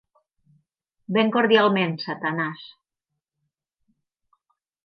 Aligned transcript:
Ben 1.17 1.29
cordialment, 1.35 1.93
Satanàs. 2.05 2.65